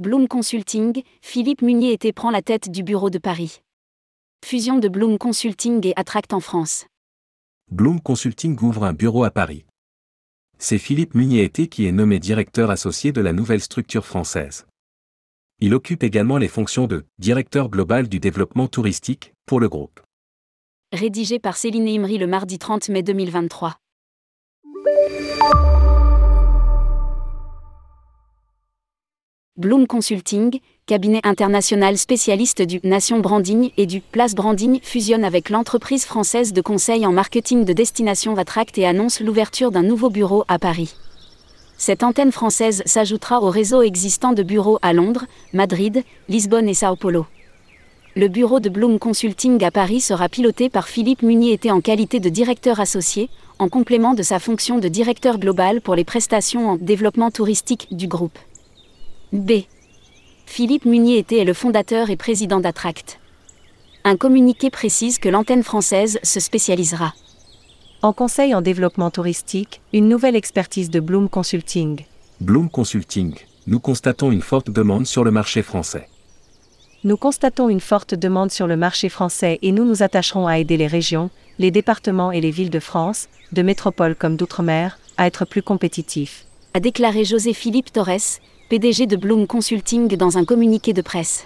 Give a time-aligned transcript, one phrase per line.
[0.00, 3.60] Bloom Consulting, Philippe Munier était prend la tête du bureau de Paris.
[4.44, 6.86] Fusion de Bloom Consulting et Attract en France.
[7.70, 9.64] Bloom Consulting ouvre un bureau à Paris.
[10.58, 14.66] C'est Philippe Munier qui est nommé directeur associé de la nouvelle structure française.
[15.60, 20.00] Il occupe également les fonctions de directeur global du développement touristique pour le groupe.
[20.92, 23.76] Rédigé par Céline Imri le mardi 30 mai 2023.
[29.56, 36.04] Bloom Consulting, cabinet international spécialiste du Nation Branding et du Place Branding, fusionne avec l'entreprise
[36.04, 40.58] française de conseil en marketing de destination Vatract et annonce l'ouverture d'un nouveau bureau à
[40.58, 40.96] Paris.
[41.78, 46.96] Cette antenne française s'ajoutera au réseau existant de bureaux à Londres, Madrid, Lisbonne et Sao
[46.96, 47.24] Paulo.
[48.16, 52.28] Le bureau de Bloom Consulting à Paris sera piloté par Philippe Munier en qualité de
[52.28, 57.30] directeur associé, en complément de sa fonction de directeur global pour les prestations en développement
[57.30, 58.36] touristique du groupe.
[59.34, 59.64] B.
[60.46, 63.18] Philippe Munier était le fondateur et président d'Attract.
[64.04, 67.14] Un communiqué précise que l'antenne française se spécialisera.
[68.02, 72.04] En conseil en développement touristique, une nouvelle expertise de Bloom Consulting.
[72.40, 73.34] Bloom Consulting,
[73.66, 76.08] nous constatons une forte demande sur le marché français.
[77.02, 80.76] Nous constatons une forte demande sur le marché français et nous nous attacherons à aider
[80.76, 85.44] les régions, les départements et les villes de France, de métropole comme d'outre-mer, à être
[85.44, 86.46] plus compétitifs.
[86.72, 91.44] A déclaré José-Philippe Torres, PDG de Bloom Consulting dans un communiqué de presse.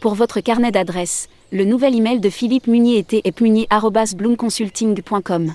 [0.00, 5.54] Pour votre carnet d'adresses, le nouvel email de Philippe Munier était epmunier.bloomconsulting.com.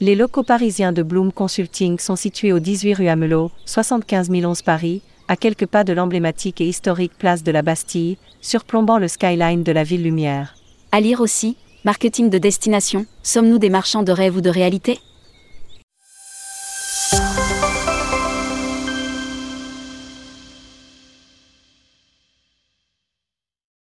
[0.00, 5.02] Les locaux parisiens de Bloom Consulting sont situés au 18 rue Amelot, 75 011 Paris,
[5.28, 9.72] à quelques pas de l'emblématique et historique place de la Bastille, surplombant le skyline de
[9.72, 10.54] la ville lumière.
[10.92, 14.98] À lire aussi, marketing de destination, sommes-nous des marchands de rêve ou de réalité